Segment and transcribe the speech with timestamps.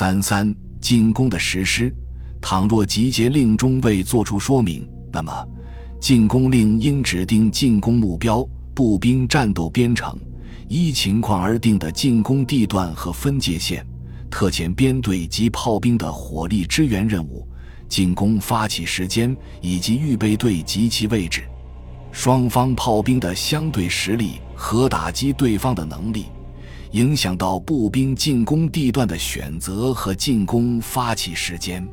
[0.00, 1.94] 三三进攻的实施，
[2.40, 5.30] 倘若集结令中未作出说明，那么
[6.00, 8.42] 进攻令应指定进攻目标、
[8.74, 10.18] 步兵战斗编程，
[10.68, 13.86] 依情况而定的进攻地段和分界线，
[14.30, 17.46] 特遣编队及炮兵的火力支援任务。
[17.86, 21.42] 进攻发起时间以及预备队及其位置，
[22.10, 26.24] 双方炮兵的相对实力和打击对方的能力，
[26.92, 31.86] 影响到步兵进攻地段的选择和进攻发起时间。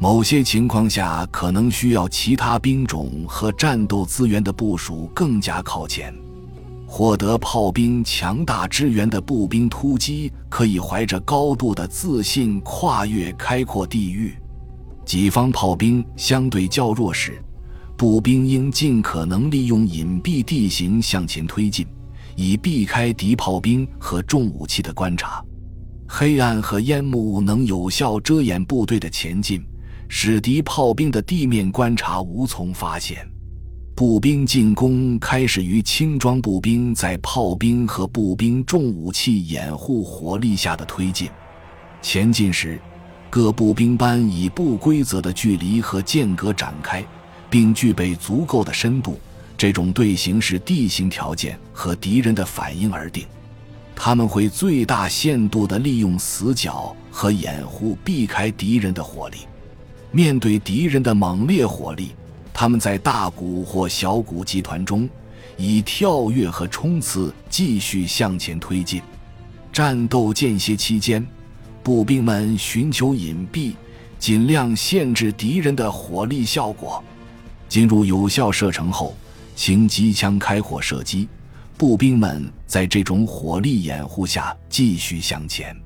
[0.00, 6.12] 某些情况下，可能需要其他兵种和战斗资源的部署更加靠前。
[6.86, 14.34] 获得炮兵强大支援的步兵突击，可以怀着高度的自信跨越开阔地域。
[15.04, 17.42] 己方炮兵相对较弱时，
[17.96, 21.86] 步兵应尽可能利用隐蔽地形向前推进，
[22.36, 25.44] 以避开敌炮兵和重武器的观察。
[26.06, 29.64] 黑暗和烟幕能有效遮掩部队的前进，
[30.08, 33.28] 使敌炮兵的地面观察无从发现。
[33.96, 41.28] 步兵进攻开始于轻装步兵在炮兵和步兵重武器掩护火力下的推进。
[42.02, 42.80] 前进时。
[43.30, 47.04] 各步兵班以不规则的距离和间隔展开，
[47.50, 49.18] 并具备足够的深度。
[49.56, 53.24] 这种队形是地形条件和敌人的反应而定。
[53.96, 59.38] 他们会最大限度地利用死角和掩护，避开敌人的火力。
[60.10, 62.10] 面对敌人的猛烈火力，
[62.52, 65.08] 他们在大股或小股集团中，
[65.56, 69.00] 以跳跃和冲刺继续向前推进。
[69.72, 71.24] 战斗间歇期间。
[71.82, 73.74] 步兵们寻求隐蔽，
[74.18, 77.04] 尽量限制敌人的火力效果。
[77.68, 79.14] 进入有效射程后，
[79.54, 81.28] 轻机枪开火射击。
[81.76, 85.76] 步兵们在这种火力掩护下继续向前。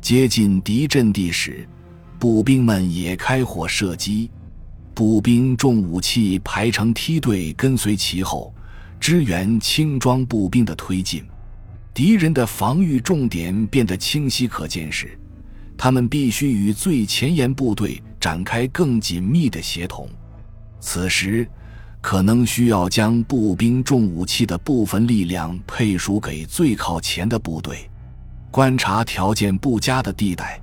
[0.00, 1.68] 接近敌阵地时，
[2.18, 4.30] 步兵们也开火射击。
[4.94, 8.54] 步兵重武器排成梯队跟随其后，
[9.00, 11.24] 支援轻装步兵的推进。
[11.92, 15.18] 敌人的防御重点变得清晰可见时。
[15.76, 20.08] 他们必须与最前沿部队展开更紧密的协同，
[20.80, 21.46] 此时
[22.06, 27.90] 可能需要将步兵重武器的部分力量配属给最靠前的部队。
[28.48, 30.60] 观察条件不佳的地带，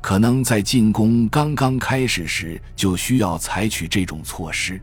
[0.00, 4.80] 可能在进攻刚刚开始时就需要采取这种措施。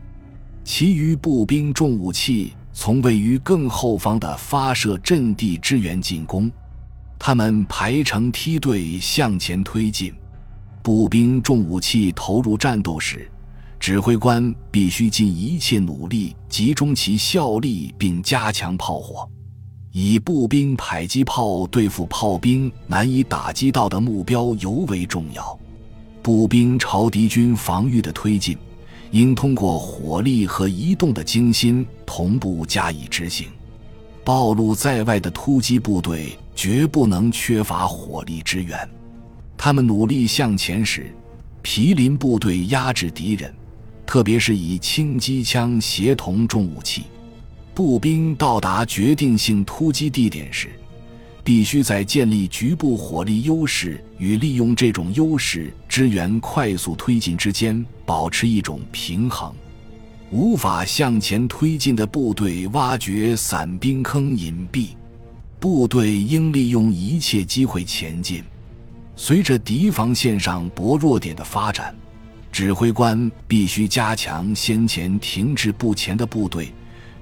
[0.62, 6.52] 其余步兵重武器从位于更后方的发射阵地支援进攻。
[7.18, 10.12] 他们排成梯队向前推进，
[10.82, 13.31] 步兵重武器投入战斗时，
[13.82, 19.28] 指挥官必须尽一切努力集中其效力并加强炮火，
[19.90, 25.58] 以步兵迫击炮对付炮兵难以打击到的目标尤为重要。
[26.22, 28.56] 步兵朝敌军防御的推进，
[29.10, 33.48] 应通过火力和移动的精心同步加以执行。
[34.22, 38.88] 暴露在外的突击部队绝不能缺乏火力支援。
[39.56, 41.12] 他们努力向前时，
[41.62, 43.52] 毗邻部队压制敌人，
[44.12, 47.04] 特别是以轻机枪协同重武器。
[47.72, 50.68] 步兵到达决定性突击地点时，
[51.42, 59.50] 必须在建立局部火力优势与利用这种优势支援快速推进之间保持一种平衡。
[60.30, 64.88] 无法向前推进的部队，挖掘散兵坑隐蔽。
[65.58, 68.44] 部队应利用一切机会前进。
[69.16, 71.96] 随着敌防线上薄弱点的发展，
[72.52, 76.72] 指挥官必须加强先前停滞不前的部队，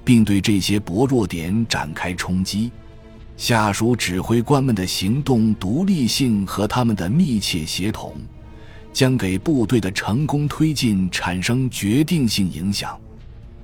[0.05, 2.71] 并对这些薄弱点展开冲击。
[3.37, 8.15] 下属指挥官们的行动独立性和他们的密切协同。
[8.93, 12.99] 将给部队的成功推进产生决定性影响。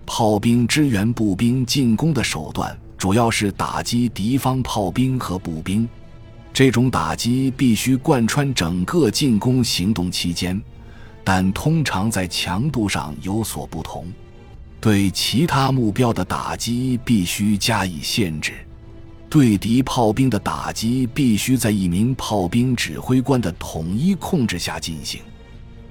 [0.06, 5.88] 炮兵支援步兵进攻的手段主要是打击敌方炮兵和步兵，
[6.52, 10.62] 这种打击必须贯穿整个进攻行动期间，
[11.28, 14.06] 但通常在强度上有所不同。
[14.80, 18.52] 对其他目标的打击必须加以限制。
[19.28, 25.20] 对敌炮兵的打击必须在一名炮兵指挥官的统一控制下进行。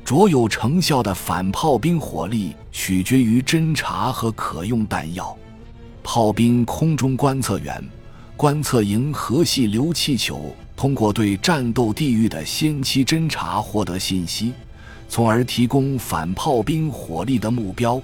[0.05, 5.35] 卓有成效的反炮兵火力取决于侦察和可用弹药。
[6.01, 7.83] 炮兵空中观测员、
[8.37, 14.53] 观测营和细流气球通过对战斗地域的先期侦察获得信息，
[15.07, 18.01] 从而提供反炮兵火力的目标。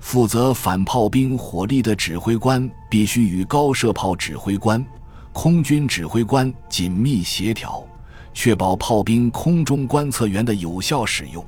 [0.00, 4.84] 负责反炮兵火力的指挥官必须与高射炮指挥官、
[5.32, 7.84] 空军指挥官紧密协调，
[8.32, 11.44] 确保炮兵空中观测员的有效使用。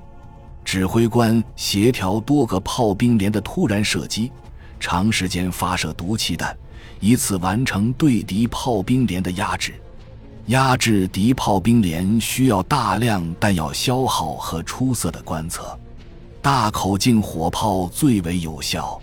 [0.64, 4.30] 指挥官协调多个炮兵连的突然射击，
[4.78, 6.54] 长时间发射毒气弹，
[6.98, 9.74] 以此完成对敌炮兵连的压制。
[10.46, 15.78] 压制敌炮兵连需要大量弹药消耗和出色的观测。
[16.42, 19.00] 大口径火炮最为有效。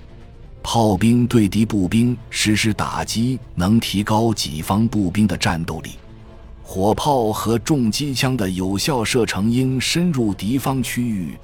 [0.61, 5.91] 炮兵对敌步兵实施打击，能提高己方步兵的战斗力。
[6.61, 11.37] 火炮和重机枪的有效射程应深入敌方区域，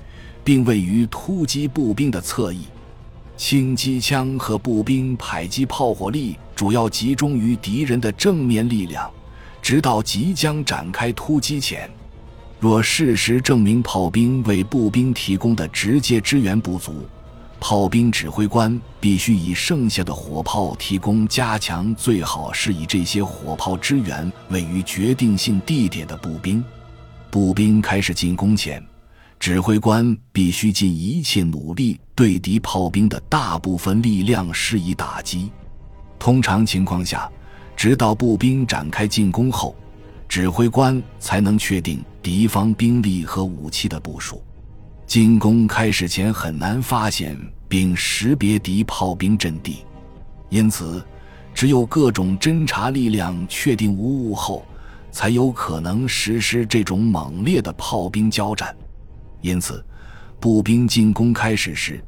[0.44, 2.64] 并位于突击步兵的侧翼。
[3.38, 9.10] 轻机枪和步兵迫击炮火力主要集中于敌人的正面力量，
[9.64, 11.90] 直到即将展开突击前。
[12.60, 17.08] 若事实证明炮兵为步兵提供的直接支援不足，
[17.60, 26.64] 炮兵指挥官必须以剩下的火炮提供加强，最好是以这些火炮支援位于决定性地点的步兵。
[27.32, 28.86] 步兵开始进攻前，
[29.40, 35.50] 指挥官必须尽一切努力对敌炮兵的大部分力量施以打击。
[36.20, 37.30] 通常情况下，
[37.76, 39.76] 直到步兵展开进攻后，
[40.28, 44.42] 指挥官才能确定敌方兵力和武器的部署。
[45.06, 47.38] 进攻开始前很难发现
[47.68, 49.86] 并识别敌炮兵阵地，
[50.50, 51.04] 因此，
[51.54, 54.66] 只有各种侦察力量确定无误后，
[55.12, 58.76] 才有可能实施这种猛烈的炮兵交战。
[59.42, 59.84] 因此，
[60.40, 62.04] 步兵进攻开始时，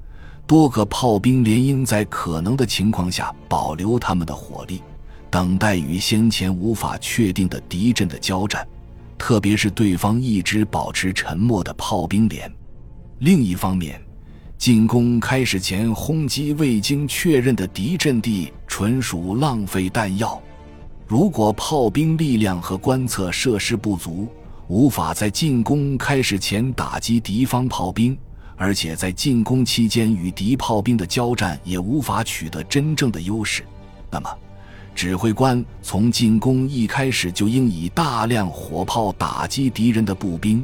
[0.47, 4.81] 多个炮兵连应在可能的情况下保留他们的火力，
[5.35, 8.65] 等待与先前无法确定的敌阵的交战，
[9.17, 12.49] 特别是对方一直保持沉默的炮兵连。
[13.19, 14.01] 另一方面，
[14.57, 20.41] 进攻开始前轰击未经确认的敌阵地，纯属浪费弹药。
[21.05, 24.29] 如果炮兵力量和观测设施不足，
[24.69, 28.17] 无法在进攻开始前打击敌方炮兵，
[28.55, 33.63] 而且在进攻期间与敌炮兵的交战也无法取得真正的优势，
[34.09, 34.29] 那么，
[34.95, 40.63] 指挥官从进攻一开始就应以大量火炮打击敌人的步兵。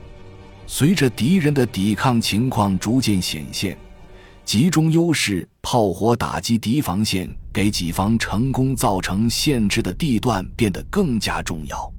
[0.66, 3.78] 随着敌人的抵抗情况逐渐显现，
[4.45, 11.92] 集中优势炮火打击敌防线，给己方成功造成限制的地段变得更加重要。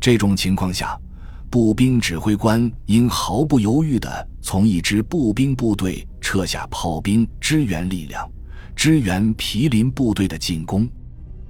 [0.00, 0.98] 这种情况下，
[1.50, 8.26] 步兵指挥官应毫不犹豫地从一支步兵部队撤下炮兵支援力量，
[8.74, 10.88] 支援毗邻部队的进攻。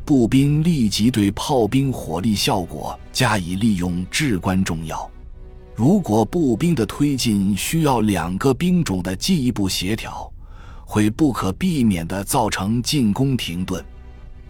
[0.06, 5.10] 步兵立即对炮兵火力效果加以利用至关重要。
[5.74, 10.32] 如果步兵的推进需要两个兵种的进一步协调，
[10.84, 13.84] 会不可避免地造成进攻停顿。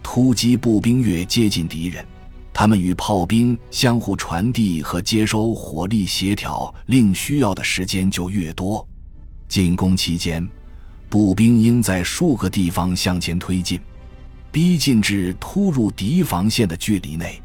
[0.03, 2.05] 突击步兵越接近敌人，
[2.53, 8.87] 他们与炮兵相互传递和接收火力协调，令需要的时间就越多。
[9.47, 10.47] 进攻期间，
[11.09, 13.79] 步兵应在数个地方向前推进，
[14.57, 17.39] 逼近至突入敌防线的距离内。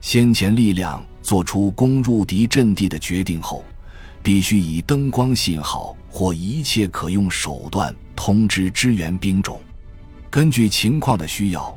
[0.00, 3.64] 先前力量做出攻入敌阵地的决定后，
[4.22, 9.60] 必须以灯光信号或一切可用手段通知支援兵种。
[10.30, 11.76] 根据情况的需要，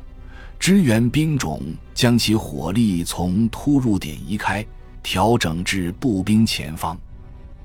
[0.60, 1.60] 支援兵种
[1.92, 4.64] 将其火力从突入点移开，
[5.02, 6.96] 调整至步兵前方。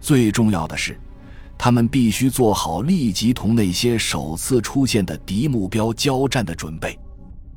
[0.01, 0.99] 最重要的是，
[1.59, 6.97] 他们必须做好立即同那些首次出现的敌目标交战的准备。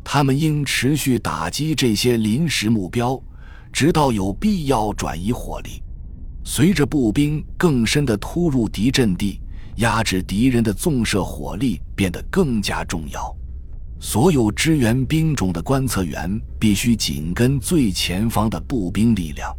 [0.09, 3.21] 他们应持续打击这些临时目标，
[3.73, 5.83] 直到有必要转移火力。
[6.45, 9.41] 随着步兵更深地突入敌阵地，
[9.79, 13.37] 压制敌人的纵射火力变得更加重要。
[13.99, 19.53] 所有支援兵种的观测员必须紧跟最前方的步兵力量。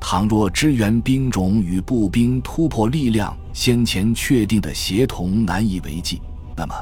[0.00, 6.20] 倘若支援兵种与步兵突破力量先前确定的协同难以为继，
[6.56, 6.74] 那么。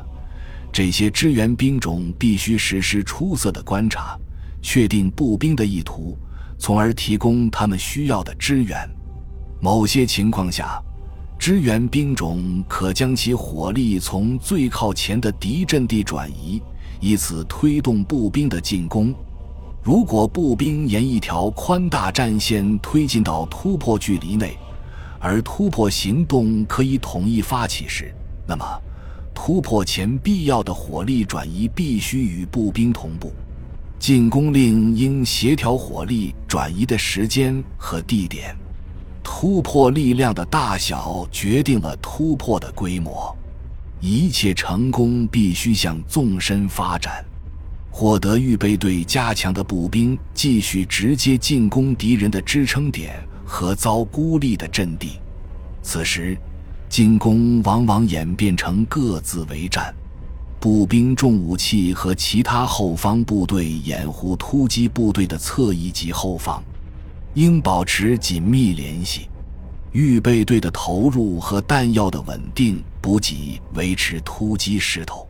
[0.74, 4.18] 这些支援兵种必须实施出色的观察，
[4.60, 6.18] 确定步兵的意图，
[6.58, 8.76] 从而提供他们需要的支援。
[9.60, 10.82] 某些情况下，
[11.38, 16.60] 支援兵种可将其火力从最靠前的敌阵地转移，
[17.00, 19.14] 以此推动步兵的进攻。
[19.80, 24.58] 如果步兵沿一条宽大战线推进到突破距离内，
[25.20, 28.12] 而突破行动可以统一发起时，
[28.44, 28.64] 那么。
[29.34, 33.32] 突破前必要的火力转移必须与步兵同步，
[33.98, 38.56] 进攻令应协调火力转移的时间和地点。
[39.22, 43.36] 突破力量的大小决定了突破的规模。
[44.00, 47.24] 一切成功必须向纵深发展。
[47.90, 55.20] 获得预备队加强的步兵继续直接进攻敌人的支撑点和遭孤立的阵地。
[55.82, 56.36] 此时，
[56.94, 59.92] 进攻往往演变成各自为战，
[60.60, 66.62] 步兵重武器和其他后方部队掩护突击部队的侧翼及后方，
[67.34, 69.28] 应保持紧密联系。
[69.90, 75.26] 预备队的投入和弹药的稳定补给维持突击势头，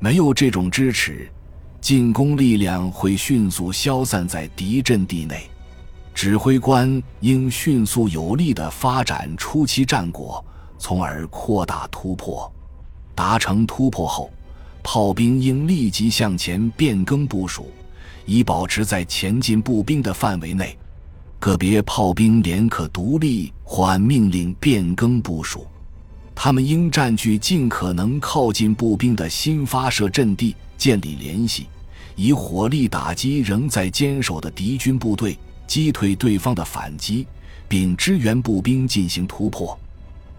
[0.00, 1.30] 没有这种支持。
[1.82, 5.50] 进攻力量会迅速消散在敌阵地内，
[6.14, 10.42] 指挥官应迅速有力地发展初期战果，
[10.84, 12.52] 从而扩大突破。
[13.14, 14.30] 达成突破后，
[14.82, 17.72] 炮兵应立即向前变更部署，
[18.26, 20.76] 以保持在前进步兵的范围内。
[21.40, 25.66] 个别炮兵连可独立或按命令变更部署，
[26.34, 31.66] 他们应占据尽可能靠近步兵的新发射阵地，建立联系。
[32.14, 37.26] 以火力打击仍在坚守的敌军部队，击退对方的反击，
[37.66, 39.78] 并支援步兵进行突破。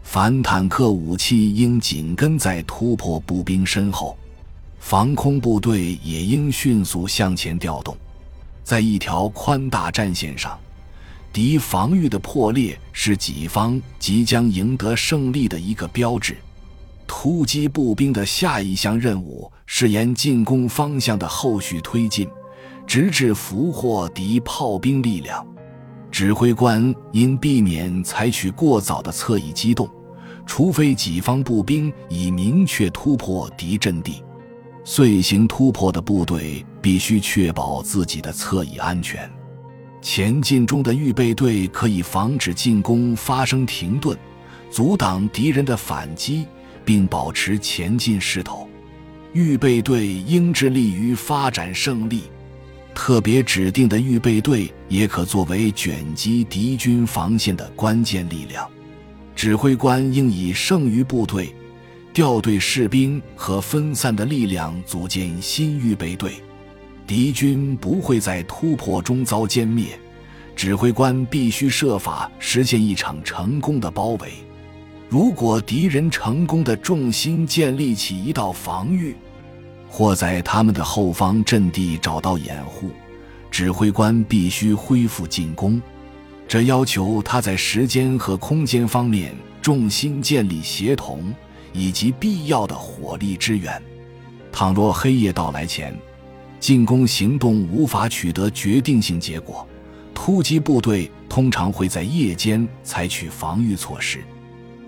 [0.07, 4.15] 反坦克武器应紧跟在突破步兵身后，
[4.79, 7.97] 防空部队也应迅速向前调动。
[8.63, 10.57] 在一条宽大战线上，
[11.33, 16.37] 敌防御的破裂是己方即将赢得胜利的一个标志。
[17.05, 22.29] 突击步兵的下一项任务是沿进攻方向的后续推进，
[22.87, 25.45] 直至俘获敌炮兵力量。
[26.15, 29.85] 指挥官应避免采取过早的侧翼机动，
[30.45, 34.23] 除非己方步兵已明确突破敌阵地。
[34.85, 39.29] 遂行突破的部队必须确保自己的侧翼安全。
[40.01, 44.17] 前进中的预备队可以防止进攻发生停顿，
[44.71, 46.45] 阻挡敌人的反击。
[46.85, 48.69] 并保持前进势头，
[49.33, 52.21] 预备队应致力于发展胜利。
[52.95, 58.67] 特别指定的预备队也可作为卷击敌军防线的关键力量。
[59.35, 61.53] 指挥官应以剩余部队
[62.13, 66.31] 调队士兵和分散的力量组建新预备队。
[67.05, 69.99] 敌军不会在突破中遭歼灭，
[70.55, 74.31] 指挥官必须设法实现一场成功的包围。
[75.07, 79.15] 如果敌人成功的重心建立起一道防御，
[79.97, 82.89] 或在他们的后方阵地找到掩护，
[83.49, 85.81] 指挥官必须恢复进攻。
[86.49, 91.33] 这要求他在时间和空间方面重心建立协同，
[91.71, 93.81] 以及必要的火力支援。
[94.51, 95.97] 倘若黑夜到来前，
[96.59, 99.65] 进攻行动无法取得决定性结果，
[100.13, 104.21] 突击部队通常会在夜间采取防御措施。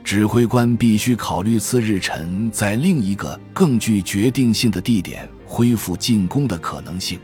[0.07, 7.19] 指挥官必须考虑次日晨在另一个更具决定性的地点恢复进攻的可能性，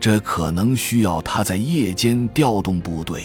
[0.00, 3.22] 这可能需要他在夜间调动部队。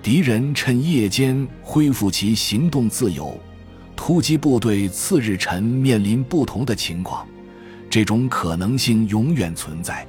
[0.00, 3.36] 敌人趁夜间恢复其行动自由，
[3.96, 7.26] 突击部队次日晨面临不同的情况，
[7.90, 10.06] 这种可能性永远存在。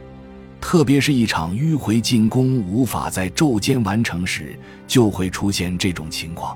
[0.61, 4.55] 特别是一场迂回进攻无法在昼间完成时，
[4.85, 6.55] 就会出现这种情况。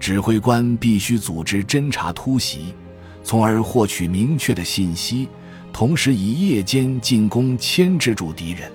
[0.00, 2.74] 指挥官必须组织侦察突袭，
[3.22, 5.28] 从而获取明确的信息，
[5.74, 8.72] 同时以夜间进攻牵制住敌人。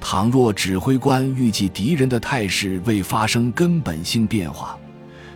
[0.00, 4.76] 倘若指挥官预计敌人的态势未发生根本性变化，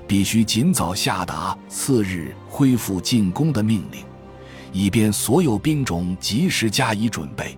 [0.08, 4.04] 必须尽早下达次日恢复进攻的命令，
[4.72, 7.56] 以便所有兵种及时加以准备。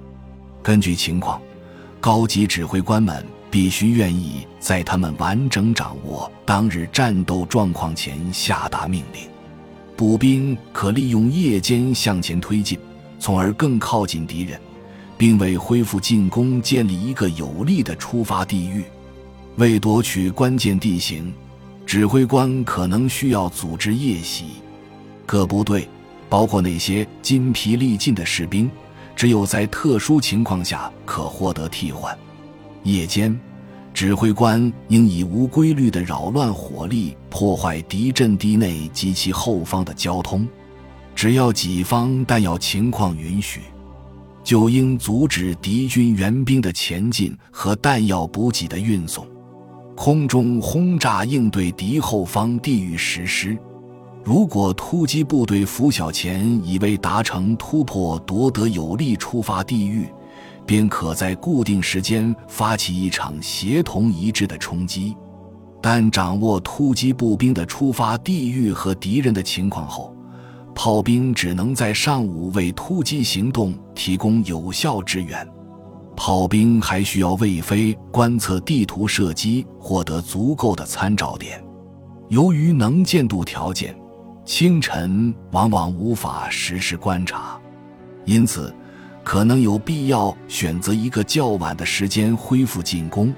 [0.62, 1.40] 根据情况，
[1.99, 3.25] 高级指挥官们。
[3.54, 9.28] 必须愿意在他们完整掌握当日战斗状况前下达命令。
[9.96, 12.76] 步兵可利用夜间向前推进，
[13.20, 14.61] 从而更靠近敌人，
[15.16, 18.82] 并为恢复进攻建立一个有利的出发地域。
[19.54, 21.32] 为夺取关键地形，
[21.87, 24.46] 指挥官可能需要组织夜袭。
[25.25, 25.88] 各部队，
[26.28, 28.68] 包括那些筋疲力尽的士兵，
[29.14, 32.18] 只有在特殊情况下可获得替换。
[32.84, 33.38] 夜间，
[33.92, 40.46] 指挥官应以无规律的扰乱火力破坏敌阵地内及其后方的交通。
[41.14, 43.60] 只要己方弹药情况允许，
[44.42, 49.26] 就应阻止敌军援兵的前进和弹药补给的运送。
[49.96, 53.56] 空中轰炸应对敌后方地域实施。
[54.24, 60.08] 如果突击部队拂晓前已未达成突破，夺得有利出发地域。
[60.66, 65.14] 便可在固定时间发起一场协同一致的冲击，
[65.83, 70.14] 但掌握突击步兵的出发地域和敌人的情况后，
[70.75, 75.47] 炮兵只能在上午为突击行动提供有效支援。
[76.16, 81.62] 炮兵还需要为飞观测地图射击获得足够的参照点。
[82.28, 83.94] 由于能见度条件，
[84.44, 87.59] 清晨往往无法实时观察，
[88.25, 88.75] 因此
[89.25, 93.35] 可能有必要选择一个较晚的时间恢复进攻。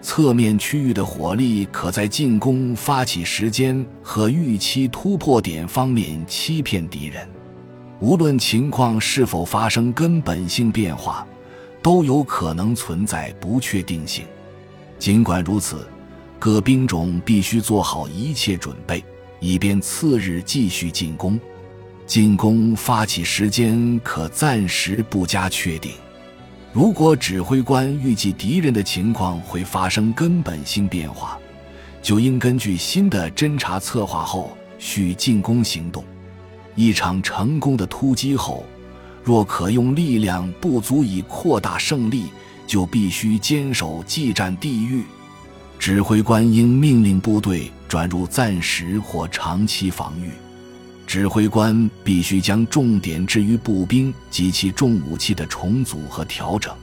[0.00, 7.28] 侧面区域的火力可在进攻发起时间和预期突破点方面欺骗敌人。
[8.00, 11.26] 无论情况是否发生根本性变化。
[11.84, 14.24] 都有可能存在不确定性。
[14.98, 15.86] 尽管如此，
[16.38, 19.04] 各兵种必须做好一切准备，
[19.38, 21.38] 以便次日继续进攻。
[22.06, 25.92] 进攻发起时间可暂时不加确定。
[26.72, 31.38] 如果指挥官预计敌人的情况会发生根本性变化，
[32.02, 36.04] 就应根据新的侦察策划后续进攻行动。
[36.74, 38.64] 一场成功的突击后。
[39.26, 42.26] 若可用力量不足以扩大胜利，
[42.66, 45.02] 就必须坚守既战地域。
[45.78, 50.28] 指挥官应命令部队转入暂时或长期防御。
[51.06, 56.74] 指挥官必须将重点置于步兵及其重武器的重组和调整，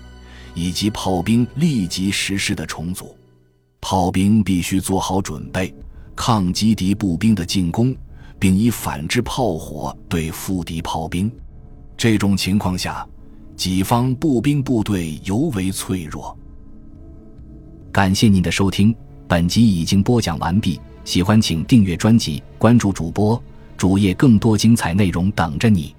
[0.54, 3.16] 以及炮兵立即实施的重组。
[3.82, 5.74] 炮兵必须做好准备，
[6.16, 7.96] 抗击敌步兵的进攻，
[8.38, 11.32] 并以反制炮火对付敌炮兵。
[11.98, 13.06] 这种情况下，
[13.56, 16.38] 己方步兵部队尤为脆弱。
[17.92, 18.96] 感谢您的收听，
[19.28, 20.80] 本集已经播讲完毕。
[21.04, 23.42] 喜欢请订阅专辑，关注主播
[23.82, 25.96] 主页，更多精彩内容等着你。